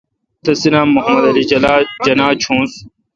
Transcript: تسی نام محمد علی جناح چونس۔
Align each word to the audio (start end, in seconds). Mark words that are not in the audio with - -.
تسی 0.43 0.69
نام 0.73 0.87
محمد 0.95 1.25
علی 1.29 1.43
جناح 2.07 2.33
چونس۔ 2.41 2.73